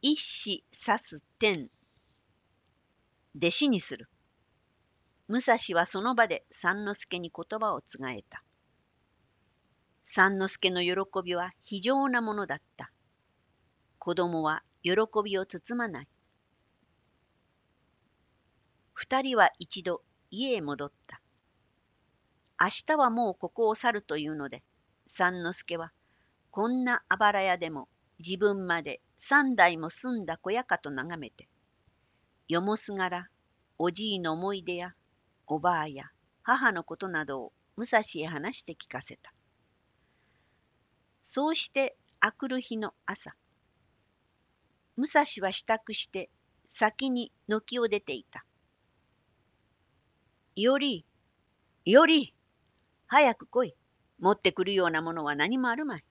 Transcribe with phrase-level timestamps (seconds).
[0.00, 1.68] 一子指す天。
[3.36, 4.08] 弟子にする。
[5.26, 8.44] 武蔵はその場で三之助に言葉を告がえた。
[10.04, 12.92] 三之助の喜びは非常なものだった。
[13.98, 14.92] 子供は喜
[15.24, 16.08] びを包まない。
[18.92, 21.20] 二人は一度家へ戻った。
[22.60, 24.62] 明日はもうここを去るというので、
[25.08, 25.90] 三之助は
[26.52, 27.88] こんなあばら屋でも
[28.18, 31.48] 自分まで三代も住んだ小屋かと眺めて、
[32.48, 33.28] よもすがら
[33.78, 34.94] おじいの思い出や
[35.46, 36.04] おばあや
[36.42, 39.32] 母のことなどを武蔵へ話して聞かせた。
[41.22, 43.34] そうしてあくる日の朝、
[44.96, 46.28] 武蔵は支度して
[46.68, 48.44] 先に軒を出ていた。
[50.56, 51.04] いおり、
[51.84, 52.34] いおり、
[53.06, 53.74] 早く来い。
[54.18, 56.04] 持ってくるようなものは何もあるまい。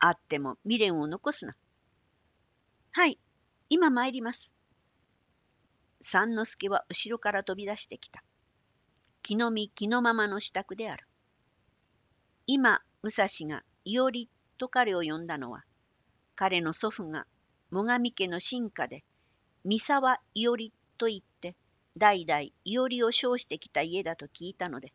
[0.00, 1.54] あっても未練を残すな。
[2.94, 3.18] はい、
[3.70, 4.52] 今参ります。
[6.02, 8.22] 三之助は後ろから飛び出してきた。
[9.22, 11.06] 気の身気のままの支度である。
[12.46, 15.64] 今、武蔵がいおりと彼を呼んだのは、
[16.34, 17.26] 彼の祖父が
[17.72, 19.04] 最上家の進化で、
[19.64, 21.56] 三沢伊織と言って、
[21.96, 24.92] 代々伊織を称してきた家だと聞いたので、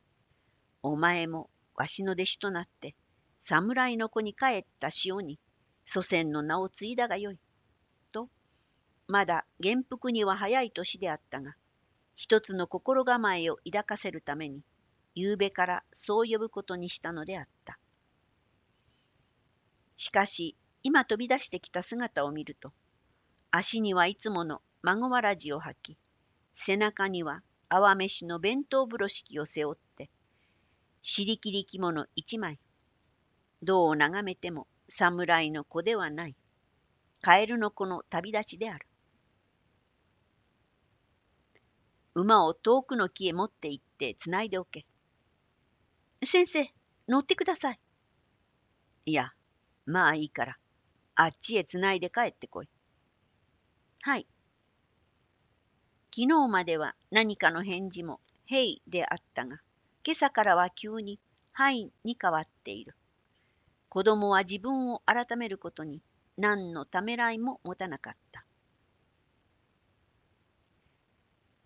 [0.84, 2.94] お前もわしの弟子となって、
[3.40, 5.40] 侍の子に帰った潮に、
[5.84, 7.40] 祖先の名を継いだがよい。
[9.08, 11.56] まだ元服には早い年であったが、
[12.16, 14.62] 一つの心構えを抱かせるために、
[15.16, 17.80] 夕べからそう呼ぶことにしたのであった。
[19.96, 22.74] しかし、今飛び出してきた姿を見ると、
[23.50, 25.98] 足にはいつもの孫わらじを履き、
[26.54, 30.10] 背中には泡飯の弁当風呂敷を背負って、
[31.02, 32.60] 尻切り着物一枚、
[33.62, 36.36] どう眺めても侍の子ではない、
[37.22, 38.87] カエルの子の旅立ちである。
[42.20, 44.88] 馬を遠くの木へ持って行ってつないでおけ。
[46.24, 46.68] 先生、
[47.08, 47.80] 乗ってください。
[49.06, 49.34] いや、
[49.86, 50.58] まあいいから。
[51.14, 52.70] あっちへつないで帰ってこい。
[54.02, 54.26] はい。
[56.10, 59.60] 昨日までは何かの返事も、へいであったが、
[60.04, 61.20] 今朝からは急に、
[61.52, 62.96] はいに変わっている。
[63.90, 66.02] 子供は自分を改めることに
[66.36, 68.47] 何のためらいも持たなかった。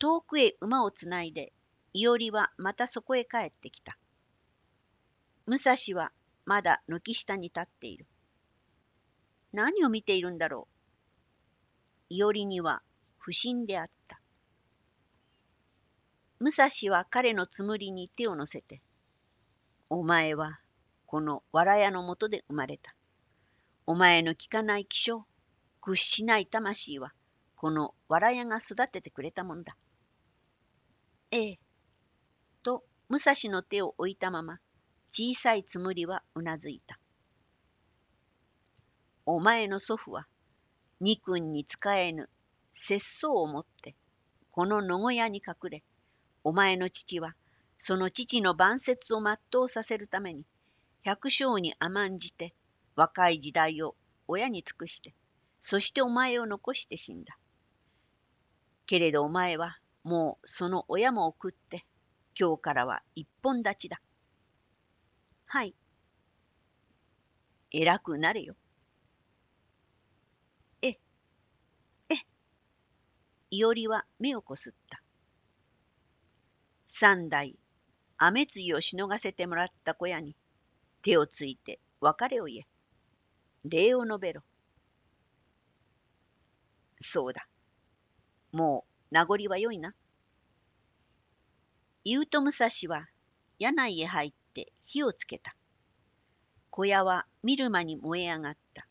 [0.02, 1.54] 遠くへ馬をつないで、
[1.94, 4.00] いおりはまたそこへ帰ってきた。
[5.46, 6.12] 武蔵は
[6.44, 8.08] まだ軒下に立っている。
[9.54, 10.68] 何を見ているんだろ
[12.10, 12.16] う。
[12.16, 12.82] いおりには
[13.20, 14.20] 不審であった。
[16.40, 18.82] 武蔵は彼のつむりに手を乗せて、
[19.88, 20.62] お前は
[21.06, 22.96] この藁屋のもとで生まれた。
[23.86, 25.24] お前の聞かない気性、
[25.80, 27.14] 屈しない魂は、
[27.56, 29.78] この藁屋が育ててくれたもんだ。
[31.31, 31.59] ええ。
[32.62, 34.59] と、武蔵の手を置いたまま、
[35.09, 37.00] 小さいつむりはうなずいた。
[39.25, 40.28] お前の祖父は、
[41.00, 42.30] 二君に使えぬ
[42.74, 43.96] 節操をもって、
[44.52, 45.84] この野小屋に隠れ、
[46.44, 47.34] お前の父は、
[47.78, 50.46] その父の晩節を全うさせるために、
[51.03, 52.53] 百姓に甘んじて、
[52.97, 53.96] 若い時代を
[54.28, 55.16] 親に尽くして、
[55.62, 57.38] そしてお前を残して死んだ。
[58.86, 61.86] けれどお前は、もうその親も送って、
[62.40, 64.02] 今日からは一本立ちだ。
[65.46, 65.76] はい。
[67.72, 68.56] 偉くなれよ。
[70.82, 72.16] え、え
[73.52, 75.02] いおりは目をこすった。
[76.88, 77.56] 三代、
[78.18, 80.36] 雨露をしのがせてもらった小屋に
[81.02, 82.68] 手をついて別れを言え。
[83.64, 84.42] 礼を述べろ。
[87.00, 87.48] そうだ。
[88.52, 89.94] もう名残はよいな。
[92.06, 93.08] 言うと武蔵は
[93.60, 95.56] 柳井へ入って火をつけた。
[96.70, 98.88] 小屋は見る間に燃え上がった。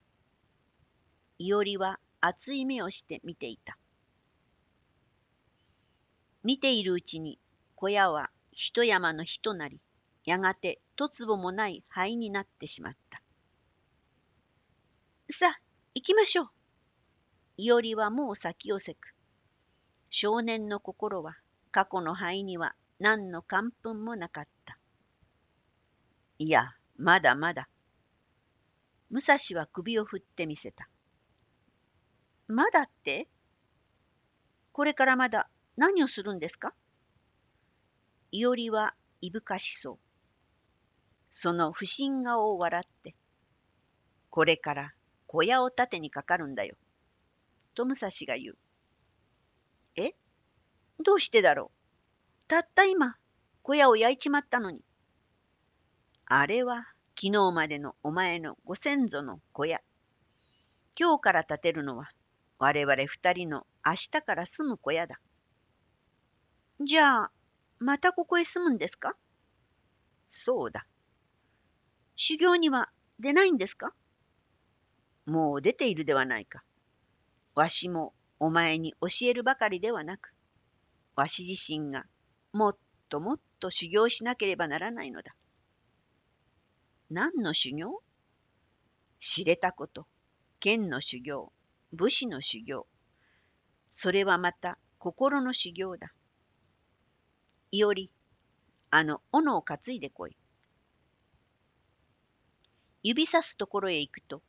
[1.38, 3.78] いおりは熱い目をして見ていた。
[6.44, 7.38] 見ているうちに
[7.74, 9.80] 小屋は一山の火となり、
[10.26, 13.22] やがてとつぼもない灰になってしまった。
[15.30, 15.60] さあ、
[15.94, 16.50] 行きましょう。
[17.56, 19.14] いおりはもう先をせく。
[20.10, 21.36] 少年の心は
[21.70, 24.76] 過去の灰には何の感奮もなかった。
[26.38, 27.68] いや、まだまだ。
[29.10, 30.88] 武蔵は首を振ってみせた。
[32.48, 33.28] まだって？
[34.72, 36.74] これからまだ何をするんですか？
[38.32, 39.98] いおりはいぶかしそう。
[41.30, 43.14] その不審顔を笑って、
[44.30, 44.92] これから
[45.28, 46.74] 小屋を盾にかかるんだよ。
[47.74, 48.58] と武蔵が言う。
[51.02, 52.48] どうしてだろう？
[52.48, 53.16] たった今、
[53.62, 54.84] 小屋を焼いちまったのに。
[56.26, 56.86] あれは
[57.18, 59.80] 昨日までのお前のご先祖の小屋。
[60.98, 62.10] 今日から建てるのは
[62.58, 65.20] 我々二人の明日から住む小屋だ。
[66.80, 67.30] じゃあ、
[67.78, 69.16] またここへ住むんですか？
[70.28, 70.86] そうだ。
[72.16, 73.94] 修行には出ないんですか？
[75.24, 76.62] もう出ているではないか。
[77.54, 80.32] わしもお前に教えるばかりではなく、
[81.20, 82.06] わし自身が
[82.54, 82.78] もっ
[83.10, 85.34] ともっと修行しなければならないのだ。
[87.10, 88.00] 何の修行？
[89.18, 90.06] 知れたこと、
[90.60, 91.52] 剣の修行、
[91.92, 92.86] 武士の修行。
[93.90, 96.10] それはまた心の修行だ。
[97.70, 98.10] いおり、
[98.90, 100.38] あの斧を担いでこい。
[103.02, 104.40] 指さすところへ行くと、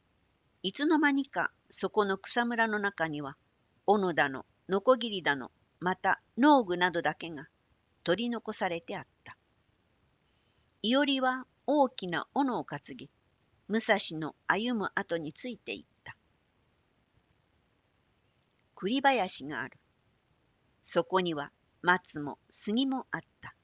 [0.64, 3.36] いつの間にかそこの草むらの中には、
[3.86, 5.52] 斧だの、ノコギリだの、
[5.82, 7.48] また農具などだけが
[8.04, 9.36] 取り残されてあった。
[10.84, 13.10] いおりは大きな斧を担ぎ、
[13.68, 16.16] 武蔵の歩む後についていった。
[18.76, 19.80] 栗林がある。
[20.84, 21.52] そこには
[21.82, 23.56] 松も杉もあった。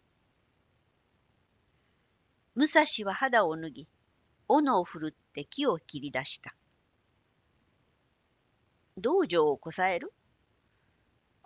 [2.55, 3.87] 武蔵は肌を脱ぎ、
[4.47, 6.55] 斧を振るって木を切り出した。
[8.97, 10.11] 道場をこさえる？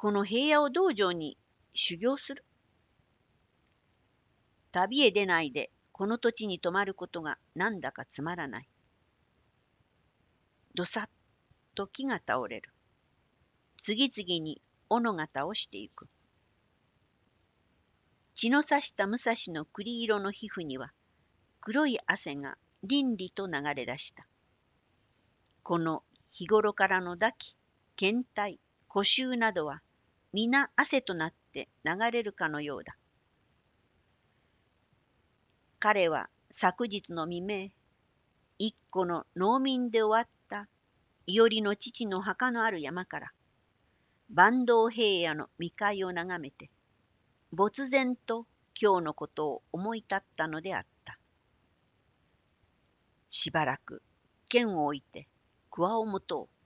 [0.01, 1.37] この平野を道場に
[1.75, 2.43] 修行する
[4.71, 8.67] 旅へ出ないでこの土地に泊まることがなんだかつまらない。
[10.73, 11.09] どさっ
[11.75, 12.71] と木が倒れる。
[13.79, 14.59] 次々に
[14.89, 16.07] 斧が倒していく。
[18.33, 20.91] 血のさした武蔵の栗色の皮膚には
[21.59, 24.25] 黒い汗が凛々と流れ出した。
[25.61, 26.01] この
[26.31, 27.55] 日頃からの抱き、
[27.95, 28.59] 検体、
[28.89, 29.83] 古臭などは
[30.33, 32.95] 皆汗となって流れるかのようだ。
[35.79, 37.69] 彼は昨日の未明、
[38.57, 40.67] 一個の農民で終わった
[41.25, 43.31] いおりの父の墓のある山から、
[44.33, 46.69] 坂東平野の未開を眺めて、
[47.51, 48.45] 没然と
[48.79, 51.19] 今日のことを思い立ったのであった。
[53.29, 54.01] しばらく
[54.49, 55.27] 剣を置いて
[55.69, 56.60] 桑を持とう。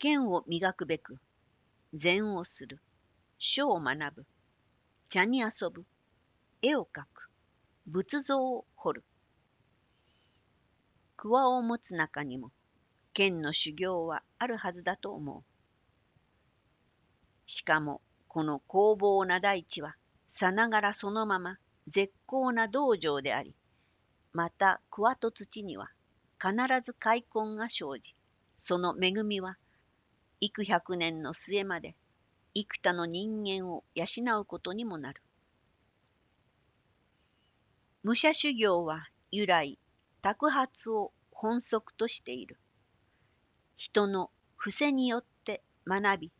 [0.00, 1.20] 剣を磨くべく
[1.92, 2.80] 禅をする、
[3.36, 4.26] 書を学ぶ、
[5.08, 5.84] 茶に遊ぶ、
[6.62, 7.28] 絵を描く、
[7.86, 9.04] 仏像を彫る。
[11.18, 12.50] 桑を持つ中にも
[13.12, 15.42] 剣の修行はあるはずだと思う。
[17.44, 21.58] しかもこの工房な大地はさながらそのまま
[21.88, 23.54] 絶好な道場であり、
[24.32, 25.90] また桑と土には
[26.40, 28.14] 必ず開墾が生じ、
[28.56, 29.58] その恵みは
[30.40, 31.94] 幾百年の末まで
[32.54, 35.22] 幾多の人間を養うことにもなる。
[38.02, 39.78] 武者修行は由来、
[40.22, 42.58] 托発を本則としている。
[43.76, 46.32] 人の伏せによって学び、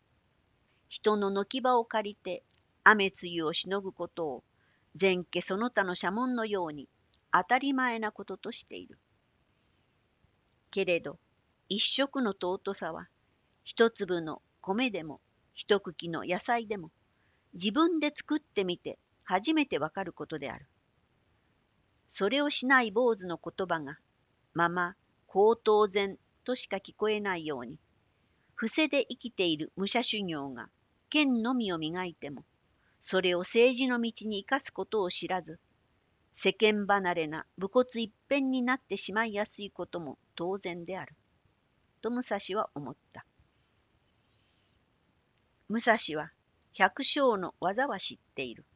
[0.88, 2.42] 人の軒場を借りて
[2.82, 4.44] 雨露をしのぐことを
[5.00, 6.88] 前家その他の社門のように
[7.32, 8.98] 当たり前なこととしている。
[10.70, 11.18] けれど、
[11.68, 13.08] 一食の尊さは、
[13.64, 15.20] 一粒の米でも、
[15.54, 16.90] 一茎の野菜でも、
[17.54, 20.66] 自分で作ってみて初めてわかることである。
[22.08, 23.98] それをしない坊主の言葉が、
[24.54, 27.78] まま、高等然としか聞こえないように、
[28.54, 30.68] 伏せで生きている武者修行が、
[31.08, 32.44] 剣のみを磨いても、
[32.98, 35.58] それを政治の道に生かすことを知らず、
[36.32, 41.14] 世間離れな武骨一辺になってしまいやすいことも当然である。
[42.02, 43.24] と武蔵は思った。
[45.70, 46.32] 武蔵は
[46.72, 48.66] 百姓の技は知っている。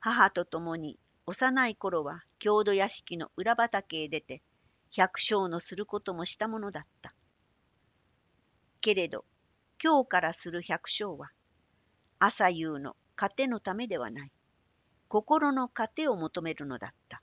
[0.00, 4.40] 母と共に幼い頃は郷土屋敷の裏畑へ出て
[4.90, 7.14] 百姓のすることもしたものだった。
[8.80, 9.26] けれど
[9.82, 11.28] 今日からする百姓は
[12.18, 14.32] 朝夕の糧のためではない。
[15.08, 17.20] 心の糧を求めるのだった。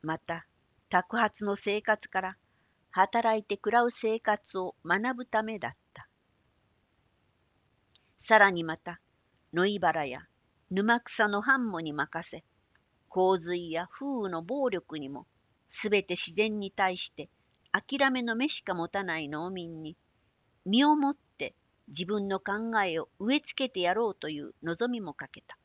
[0.00, 0.46] また、
[0.88, 2.36] 托発の生活から
[2.90, 6.05] 働いて食らう生活を学ぶためだった。
[8.16, 9.00] さらにまた、
[9.52, 10.22] 野いばらや
[10.70, 12.44] 沼草の繁茂に任せ、
[13.08, 15.26] 洪水や風雨の暴力にも、
[15.68, 17.28] すべて自然に対して
[17.72, 19.96] 諦めの目しか持たない農民に、
[20.64, 21.54] 身をもって
[21.88, 25.56] 自分の考えを植え付けてやろうという望みもかけた。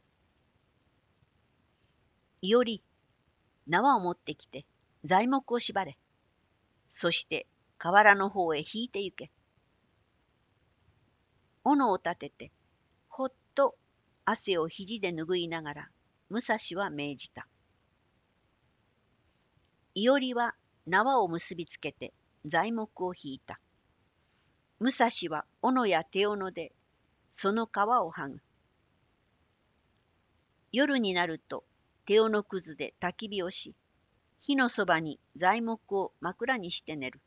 [2.41, 2.84] いおり、
[3.67, 4.65] 縄を持ってきて
[5.03, 5.98] 材木を縛れ。
[6.89, 9.31] そして河原の方へ引いて行け。
[11.63, 12.51] 斧を立てて、
[13.08, 13.75] ほっと
[14.25, 15.89] 汗を肘で拭いながら、
[16.30, 17.48] 武蔵は命じた。
[19.94, 20.56] いおりは
[20.88, 22.13] 縄を結びつけて
[22.46, 23.60] 材木を引いた。
[24.80, 26.72] 武蔵は斧や手斧で
[27.30, 28.41] その皮を剥ぐ。
[30.72, 31.65] 夜になると
[32.06, 33.75] 手斧くずで焚き火をし、
[34.39, 37.20] 火のそばに材木を枕にして寝る。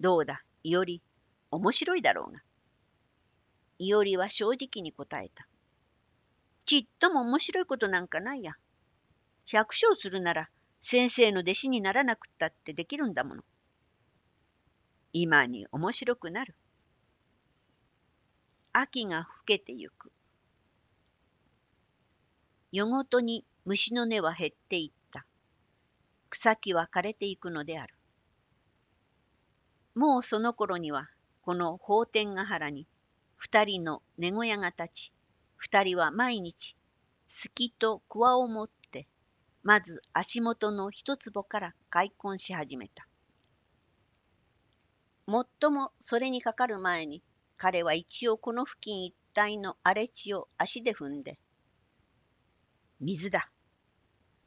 [0.00, 1.00] どうだ、いおり、
[1.50, 2.40] 面白いだろうが。
[3.78, 5.46] いおりは正直に答えた。
[6.64, 8.54] ちっとも面白いことなんかないや。
[9.46, 10.48] 百姓するなら
[10.80, 13.42] 先生の弟子にならなくったってできるんだもの。
[15.12, 16.54] 今に面白くなる。
[18.72, 20.12] 秋が更けてゆく。
[22.72, 25.24] 夜ごとに虫の根は減っていった。
[26.28, 27.94] 草木は枯れていくのである。
[29.94, 31.08] もうその頃には、
[31.40, 32.86] この法天ヶ原に、
[33.36, 35.12] 二人の寝小屋が立ち、
[35.56, 36.76] 二人は毎日、
[37.26, 39.06] すきと桑を持って、
[39.62, 43.06] まず足元の一坪から開墾し始めた。
[45.26, 47.22] もっともそれにかかる前に、
[47.56, 51.38] 彼は一応この付近一帯の荒れ地を足で踏んで、
[53.00, 53.50] 水だ。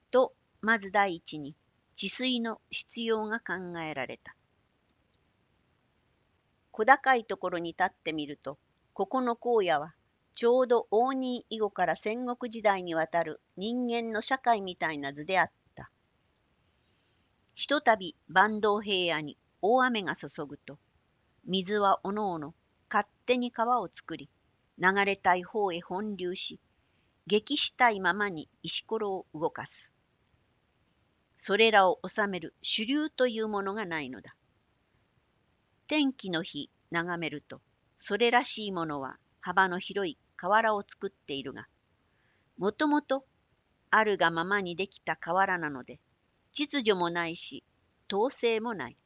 [0.10, 1.56] と、まず第一に、
[1.96, 4.36] 治水の必要が考えられた。
[6.72, 8.58] 小高いところに立ってみると、
[9.00, 9.94] ここの荒野は、
[10.34, 15.90] ちょうど応仁以後から戦国時代にわたる人間の社会みたいな図であった。
[17.56, 20.78] ひとたび坂東平野に大雨が注ぐと、
[21.46, 22.54] 水はおのおの
[22.90, 24.30] 勝手に川を作り、
[24.78, 26.60] 流れたい方へ本流し、
[27.26, 29.94] 激したいままに石ころを動かす。
[31.38, 34.36] それらを治める主流というものがないのだ。
[35.88, 37.62] 天気の日眺めると、
[38.00, 41.68] それらしいものは幅の広い河原を作っているが、
[42.58, 43.26] もともと
[43.92, 46.00] あるがままにできた河原なので、
[46.54, 47.64] 秩序もないし、
[48.12, 48.98] 統制もない。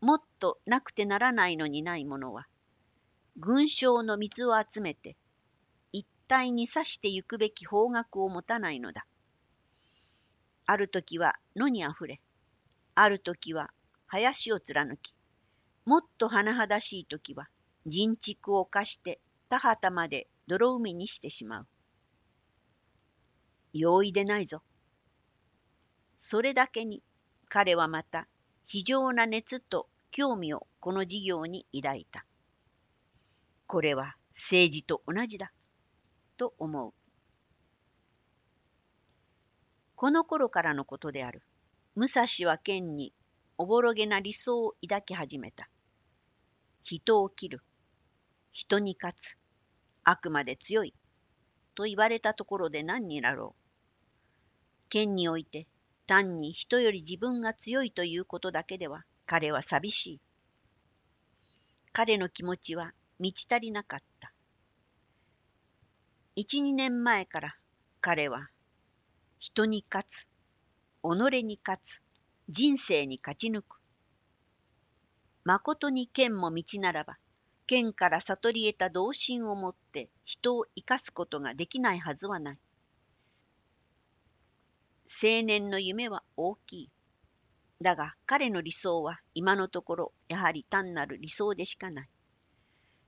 [0.00, 2.46] もっとなくてならないのにないものは、
[3.36, 5.16] 群衆の水を集めて、
[5.92, 9.06] 一体に刺してゆくべき方角を持たないのだ。
[10.66, 12.20] ある時は野にあふれ、
[12.94, 13.70] ある時は
[14.06, 15.14] 林を貫き、
[15.84, 17.48] もっと甚だしい時は
[17.86, 21.66] 人畜を犯して田畑まで泥海にしてしまう。
[23.72, 24.62] 容易でないぞ。
[26.18, 27.02] それだけに
[27.48, 28.28] 彼はまた
[28.66, 32.24] 非常な熱と興味をこの事業に抱いた。
[33.66, 35.52] これは政治と同じだ、
[36.36, 36.92] と思う。
[39.96, 41.42] この頃からのことである。
[41.94, 43.12] 武蔵は剣に
[43.58, 45.68] おぼろげな理想を抱き始めた。
[46.82, 47.62] 人を切る。
[48.52, 49.38] 人に勝つ。
[50.04, 50.94] あくまで強い。
[51.74, 53.62] と言われたところで何になろう。
[54.88, 55.66] 剣において
[56.06, 60.20] 単に人より自分が強いということだけでは彼は寂しい。
[61.92, 64.32] 彼の気持ちは満ち足りなかった。
[66.34, 67.56] 一、二年前から
[68.00, 68.48] 彼は
[69.38, 70.28] 人に勝つ、
[71.02, 72.02] 己に勝つ、
[72.48, 73.81] 人生に勝ち抜く。
[75.44, 77.18] まことに剣も道ならば、
[77.66, 82.58] 剣から悟り得た同心をもって人を生かすことができないはずはない。
[85.06, 86.90] 青年の夢は大きい。
[87.80, 92.08] だが彼の理想は今のところやはり単なる理想でしかない。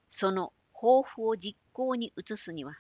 [0.08, 2.74] その抱負を実行に移すには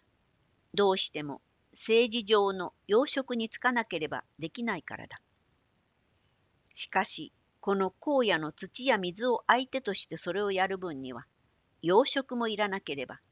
[0.74, 1.40] どうしても
[1.72, 5.20] 政治上の要職に就かなければできないからだ。
[6.74, 7.32] しかし
[7.64, 11.24] この荒野の土や水を相手としてそれをやる分には
[11.80, 13.22] 要職もいらなければ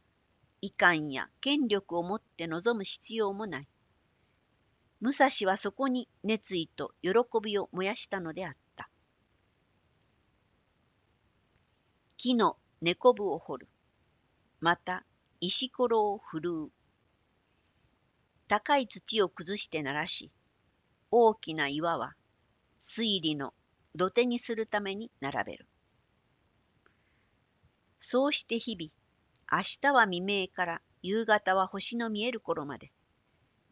[0.63, 3.69] 遺憾や権力を持って望む必要もない。
[5.03, 7.11] 武蔵はそこに熱意と喜
[7.43, 8.89] びを燃やしたのであった。
[12.17, 13.69] 木の根こぶを掘る。
[14.61, 15.05] また
[15.43, 16.71] 石ころを振るう。
[18.49, 20.31] 高い土を崩して鳴らし、
[21.11, 22.15] 大きな岩は
[22.81, 23.53] 水利の
[23.95, 25.67] 土手にするために並べる。
[28.01, 28.91] そうして日々、
[29.51, 32.91] 明日は未明から夕方は星の見える頃まで、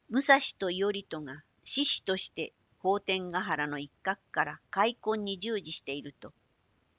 [0.09, 6.33] 武蔵と頼人が獅子として法天ヶ原の一角から開墾に従事していると、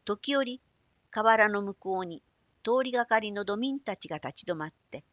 [0.05, 0.61] 時折
[1.09, 2.23] 河原の向こうに
[2.63, 5.03] 通りがかりの土民たちが立ち止まって、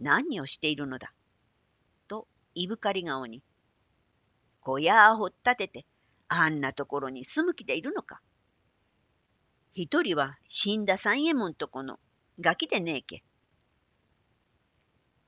[0.00, 1.12] 何をしているのだ？
[2.08, 3.42] といぶかり顔に、
[4.60, 5.86] 小屋を掘ったてて
[6.28, 8.20] あんなところに住む気でいるのか？
[9.74, 11.98] 一人は死んだ三右衛門とこの
[12.40, 13.22] ガキでねえけ。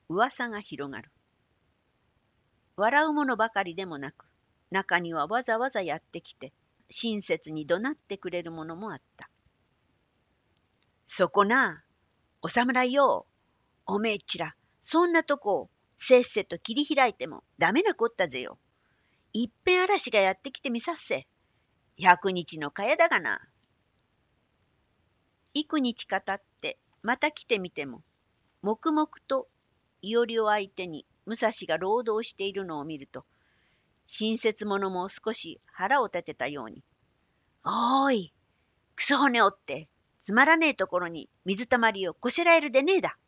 [0.09, 1.11] 噂が広がる。
[2.77, 4.27] 笑う者ばかりでもなく、
[4.71, 6.53] 中にはわざわざやってきて、
[6.91, 9.29] 親切に怒鳴ってくれるものもあった。
[11.07, 11.85] そこな、
[12.41, 13.27] お侍よ、
[13.85, 18.59] おめえちら、そんなとこをせっせと切り開いてもダメなこったぜよ。
[19.35, 21.27] いっぺん嵐がやってきてみさっせ。
[21.99, 23.41] 百日のかやだがな。
[25.53, 28.03] 幾日かたってまた来てみても、
[28.63, 29.49] 黙々と
[30.01, 33.27] いおりを相手に武蔵が労働しているのを見ると、
[34.07, 36.83] 親切者も少し腹を立てたように、
[37.65, 38.33] おーい、
[38.97, 39.89] クソ骨折って、
[40.21, 43.19] つまらねえところに水たまりをこしらえるでねえだ。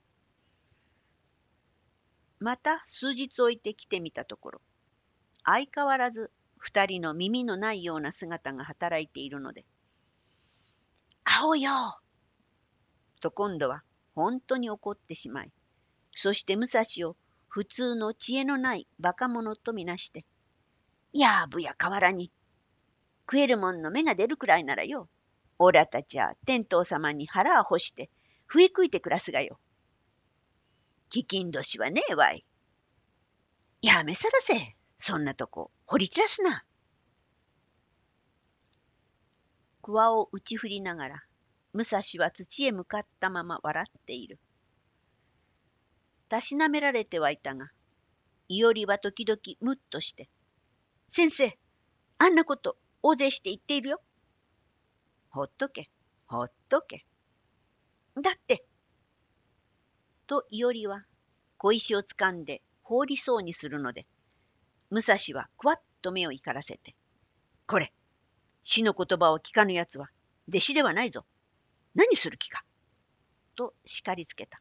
[2.38, 4.60] また数日置いて来てみたところ、
[5.52, 9.64] 相変わらず二人の耳のないような姿が働いているので、
[11.24, 11.98] 青よ
[13.20, 13.82] と今度は
[14.14, 15.50] 本当に怒ってしまい、
[16.14, 17.16] そして武蔵を
[17.48, 20.24] 普通の知恵のない馬鹿者とみなして、
[21.12, 22.30] やぶや河原に、
[23.26, 25.08] 食えるもんの芽が出るくらいならよ、
[25.58, 28.08] おらたちは天道様に腹を干して、
[28.46, 29.58] 笛食いて暮らすがよ。
[31.08, 32.44] 貴金年はねえわい。
[33.82, 36.62] やめさらせ、そんなとこ、掘り散らすな。
[39.80, 41.22] 桑を打ち振りながら、
[41.72, 44.38] 武蔵は土へ向かったまま笑っている。
[46.28, 47.70] たしなめられてはいたが、
[48.48, 50.28] いおりは時々むっとして、
[51.08, 51.58] 先生、
[52.18, 54.02] あんなこと大勢して言っているよ。
[55.30, 55.88] ほっとけ、
[56.26, 57.06] ほっとけ。
[58.20, 58.66] だって、
[60.26, 61.06] といおりは
[61.56, 64.06] 小石をつかんで放りそうにするので、
[64.90, 66.94] 武蔵はくわっと目を光らせて、
[67.66, 67.92] これ、
[68.62, 70.10] 死の言葉を聞かぬやつは
[70.48, 71.24] 弟子ではないぞ。
[71.94, 72.64] 何する気か。
[73.56, 74.60] と叱りつけた。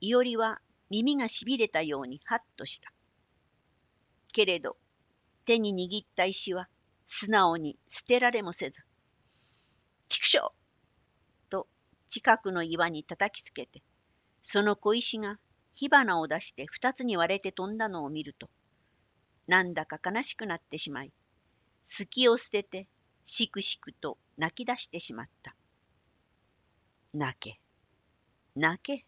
[0.00, 2.92] いおりは耳がしびれたようにはっとした。
[4.32, 4.76] けれど、
[5.44, 6.68] 手に握った石は
[7.06, 8.82] 素直に捨てられもせず、
[10.08, 10.52] 畜生
[11.48, 11.66] と
[12.06, 13.82] 近くの岩に叩きつけて、
[14.42, 15.38] その小石が
[15.80, 18.50] 火花を出して二つに割れて飛んだのを見ると、
[19.46, 21.12] なんだか悲しくなってしまい、
[21.84, 22.88] 隙を捨てて
[23.24, 25.54] しくしくと泣き出してしまった。
[27.14, 27.60] 泣け、
[28.56, 29.06] 泣け、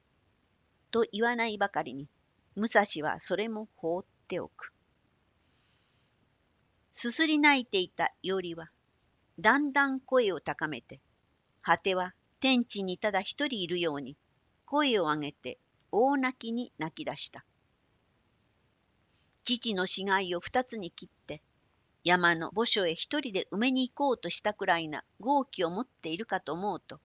[0.92, 2.08] と言わないばかりに、
[2.54, 4.72] 武蔵はそれも放っておく。
[6.92, 8.70] すすり泣いていたいおりは、
[9.40, 11.00] だんだん声を高めて、
[11.62, 14.16] 果ては天地にただ一人いるように、
[14.66, 15.58] 声を上げて
[15.92, 17.44] 大泣きに泣き出した。
[19.44, 21.42] 父の死骸を二つに切って、
[22.04, 27.00] 山の墓所へ一人で埋めに行こうとしたくらいな豪気を持っているかと思うと、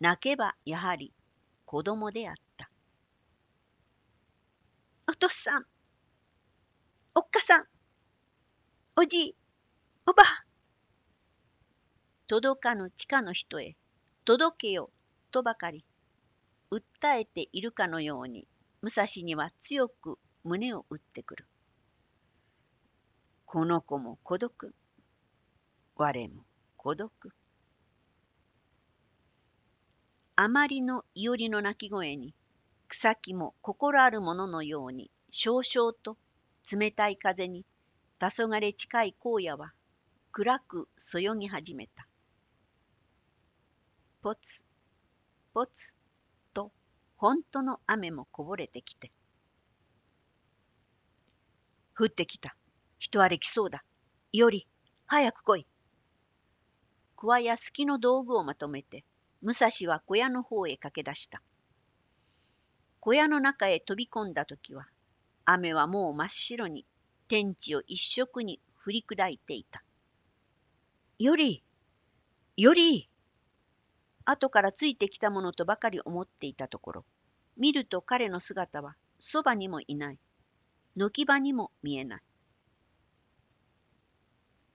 [0.00, 1.12] 泣けばやはり
[1.64, 2.70] 子供であった。
[5.08, 5.64] お父さん、
[7.14, 7.66] おっかさん、
[8.96, 9.36] おじい、
[10.06, 10.44] おばあ。
[12.26, 13.76] 届かぬ地下の人へ、
[14.24, 14.90] 届けよ、
[15.30, 15.84] とばかり、
[16.72, 18.48] 訴えているかのように、
[18.80, 21.46] 武蔵には強く胸を打ってくる。
[23.44, 24.74] この子も孤独。
[25.96, 26.46] 我も
[26.78, 27.12] 孤独。
[30.34, 32.34] あまりのいおりの鳴き声に、
[32.88, 36.16] 草木も心あるもののように、少々と
[36.72, 37.66] 冷たい風に、
[38.18, 39.74] 黄昏近い荒野は、
[40.30, 42.08] 暗くそよぎ始めた。
[44.22, 44.64] ぽつ、
[45.52, 45.94] ぽつ、
[47.22, 49.12] 本当の雨もこぼれてきて。
[51.96, 52.56] 降ってきた。
[52.98, 53.84] 人あれ来そうだ。
[54.32, 54.66] より、
[55.06, 55.66] 早く来い。
[57.14, 59.04] 桑やすきの道具をまとめて、
[59.40, 61.44] 武蔵は小屋の方へ駆け出した。
[62.98, 64.88] 小屋の中へ飛び込んだ時は、
[65.44, 66.86] 雨はもう真っ白に
[67.28, 69.84] 天地を一色に降り砕いていた。
[71.20, 71.62] より、
[72.56, 73.08] より、
[74.24, 77.04] 後からついてきたものとばかり思っていたところ、
[77.56, 80.18] 見ると彼の姿はそばにもいない。
[80.96, 82.22] 軒場にも見えない。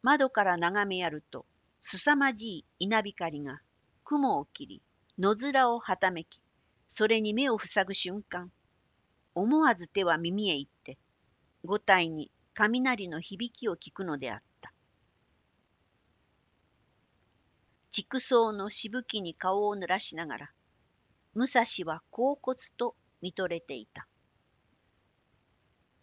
[0.02, 1.46] 窓から眺めやると、
[1.80, 3.62] すさまじい稲光が
[4.04, 4.82] 雲を切り、
[5.20, 6.40] 野面をはためき、
[6.88, 8.52] それに目を塞ぐ瞬間、
[9.36, 10.98] 思わず手は耳へ行って、
[11.66, 14.74] 五体に雷の響きを聞くのであった。
[17.90, 20.52] 畜生のしぶきに顔を濡らしながら、
[21.38, 24.08] 武蔵は恍惚と見とれていた。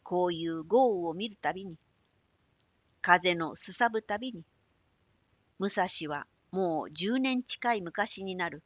[0.04, 1.76] こういう豪雨を見るたびに、
[3.02, 4.44] 風のすさぶたびに、
[5.58, 8.62] 武蔵はもう十年近い昔になる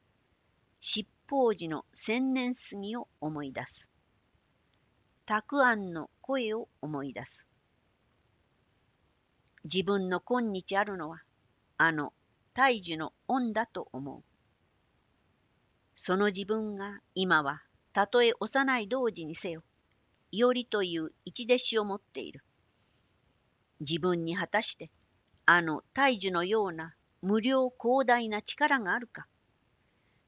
[0.78, 3.90] 七宝寺の千年杉を思い出す。
[5.24, 7.48] たくあんの声を思い出す。
[9.64, 11.22] 自分の今日あるのは、
[11.78, 12.12] あの
[12.52, 14.27] 大樹の恩だと思う。
[16.00, 17.60] その自分が今は
[17.92, 19.64] たとえ幼い同時にせよ、
[20.30, 22.44] いおりという一弟子を持っている。
[23.80, 24.92] 自分に果たして
[25.44, 29.26] あの大樹のような無料広大な力があるか、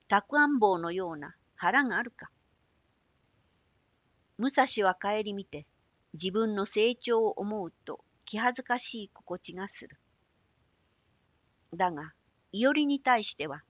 [0.08, 2.32] たくあん棒のような腹があるか。
[4.38, 5.66] 武蔵は顧みて
[6.14, 9.96] 自分の成長を思うと気恥ずかしい心地がする。
[11.72, 12.12] だが、
[12.50, 13.62] いおりに対しては、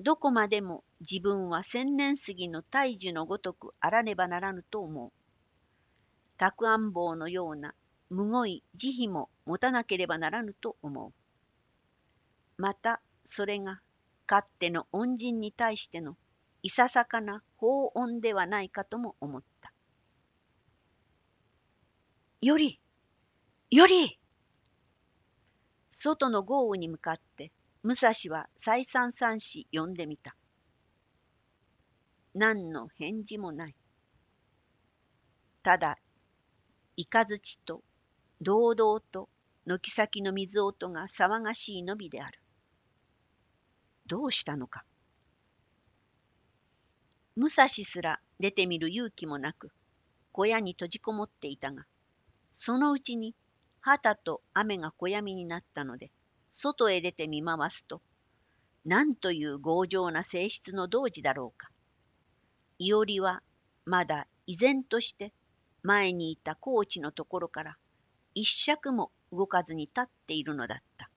[0.00, 5.12] どこまでも自分は千年杉の大樹のごとくあらねばならぬと思う。
[6.36, 7.74] たくあん棒のような
[8.10, 11.12] むごい慈悲も持たなければならぬと思う。
[12.58, 13.80] またそれが
[14.26, 16.16] かっての恩人に対しての
[16.62, 19.72] いささかな法恩ではないかとも思った。
[22.42, 22.78] より
[23.70, 24.20] より
[25.90, 27.50] 外の豪雨に向かって
[27.86, 30.34] 武蔵は再三三子呼んでみた。
[32.34, 33.76] 何の返事もない。
[35.62, 35.96] ただ、
[36.96, 37.84] 雷と
[38.40, 39.28] 堂々と
[39.66, 42.40] 軒先の水音が騒がしいのみである。
[44.08, 44.84] どうしたのか。
[47.36, 49.70] 武蔵すら出てみる勇気もなく、
[50.32, 51.86] 小屋に閉じこもっていたが、
[52.52, 53.36] そのうちに
[53.80, 56.10] 旗と雨が小闇になったので、
[56.58, 58.00] 外へ出て見回すと、
[58.86, 61.68] なんという強情な性質の童子だろうか。
[62.78, 63.42] いおりは
[63.84, 65.34] まだ依然として
[65.82, 67.76] 前にいたコーチのところから
[68.34, 71.10] 一尺も動かずに立っているのだった。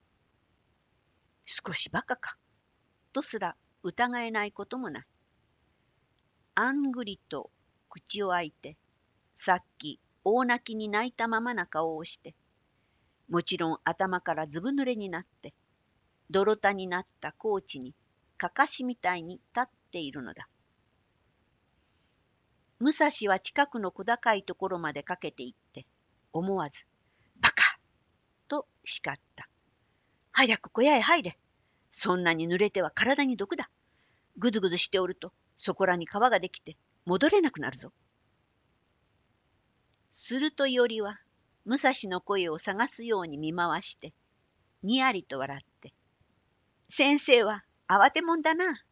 [1.45, 2.36] 少しバカか。
[3.13, 5.06] とすら疑えないこともない。
[6.56, 7.49] あんぐりと
[7.88, 8.75] 口を開いて、
[9.36, 12.36] さっき大泣きに泣いたままな顔をして、
[13.30, 15.54] もちろん頭からずぶ濡れになって、
[16.32, 17.96] 泥田になったコーチに
[18.38, 20.48] かかしみたいに立っているのだ。
[22.80, 25.86] 武蔵は近くの小高いところまでかけていって、
[26.32, 26.86] 思わず、
[27.39, 27.78] バカ
[28.48, 29.50] と叱った。
[30.32, 31.38] 早く小屋へ入れ。
[31.92, 33.70] そんなに濡れては体に毒だ。
[34.38, 37.92] ぐずぐずしておると、そこらに川ができて、戻れなくなるぞ。
[40.12, 41.20] するといおりは、
[41.70, 44.12] 武蔵の声を探すように見回して、
[44.82, 45.94] にやりと笑って、
[46.88, 48.84] 先生は慌てもんだな。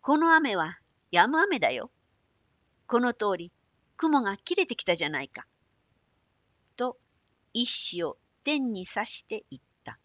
[0.00, 0.78] この雨は
[1.12, 1.90] 止む雨だよ。
[2.86, 3.52] この通り、
[3.98, 5.46] 雲が切れてきたじゃないか。
[6.76, 6.96] と、
[7.52, 9.98] 一子を天に刺して言った。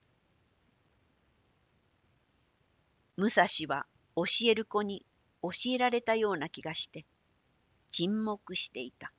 [3.16, 3.86] 武蔵は
[4.18, 5.06] 教える子に
[5.42, 7.06] 教えられたような気がして、
[7.90, 9.14] 沈黙していた。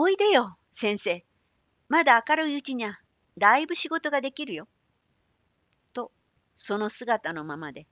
[0.00, 1.24] おいでよ、先生。
[1.88, 3.00] まだ明るいうちにゃ、
[3.36, 4.68] だいぶ仕事ができるよ。
[5.92, 6.12] と、
[6.54, 7.88] その姿のままで、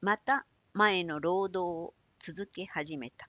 [0.00, 3.28] また前の労働を続け始めた。